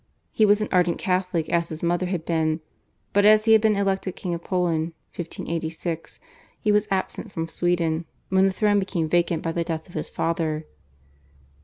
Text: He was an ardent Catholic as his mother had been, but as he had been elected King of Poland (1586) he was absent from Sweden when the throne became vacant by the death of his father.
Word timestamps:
He 0.31 0.47
was 0.47 0.61
an 0.63 0.69
ardent 0.71 0.97
Catholic 0.97 1.47
as 1.49 1.69
his 1.69 1.83
mother 1.83 2.07
had 2.07 2.25
been, 2.25 2.59
but 3.13 3.23
as 3.23 3.45
he 3.45 3.51
had 3.51 3.61
been 3.61 3.75
elected 3.75 4.15
King 4.15 4.33
of 4.33 4.43
Poland 4.43 4.93
(1586) 5.15 6.19
he 6.59 6.71
was 6.71 6.87
absent 6.89 7.31
from 7.31 7.47
Sweden 7.47 8.05
when 8.29 8.47
the 8.47 8.51
throne 8.51 8.79
became 8.79 9.07
vacant 9.07 9.43
by 9.43 9.51
the 9.51 9.63
death 9.63 9.87
of 9.87 9.93
his 9.93 10.09
father. 10.09 10.65